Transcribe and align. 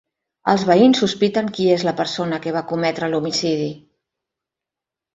Els 0.53 0.63
veïns 0.69 1.01
sospiten 1.03 1.51
qui 1.59 1.69
és 1.75 1.87
la 1.89 1.95
persona 2.01 2.41
que 2.47 2.57
va 2.57 2.65
cometre 2.75 3.13
l'homicidi 3.15 3.73